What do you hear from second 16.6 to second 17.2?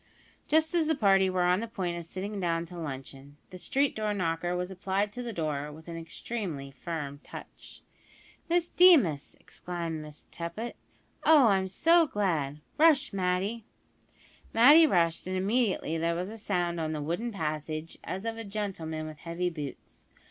on the